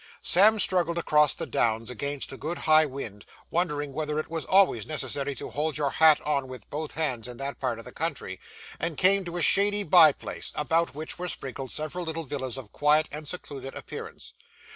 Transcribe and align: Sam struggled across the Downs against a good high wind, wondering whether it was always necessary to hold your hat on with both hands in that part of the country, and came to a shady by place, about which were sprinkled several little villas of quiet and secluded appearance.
Sam 0.23 0.57
struggled 0.59 0.97
across 0.97 1.35
the 1.35 1.45
Downs 1.45 1.91
against 1.91 2.31
a 2.31 2.35
good 2.37 2.57
high 2.57 2.87
wind, 2.87 3.23
wondering 3.51 3.93
whether 3.93 4.17
it 4.17 4.31
was 4.31 4.45
always 4.45 4.87
necessary 4.87 5.35
to 5.35 5.51
hold 5.51 5.77
your 5.77 5.91
hat 5.91 6.19
on 6.21 6.47
with 6.47 6.67
both 6.71 6.93
hands 6.95 7.27
in 7.27 7.37
that 7.37 7.59
part 7.59 7.77
of 7.77 7.85
the 7.85 7.91
country, 7.91 8.39
and 8.79 8.97
came 8.97 9.23
to 9.25 9.37
a 9.37 9.43
shady 9.43 9.83
by 9.83 10.11
place, 10.11 10.53
about 10.55 10.95
which 10.95 11.19
were 11.19 11.27
sprinkled 11.27 11.71
several 11.71 12.03
little 12.03 12.23
villas 12.23 12.57
of 12.57 12.71
quiet 12.71 13.09
and 13.11 13.27
secluded 13.27 13.75
appearance. 13.75 14.33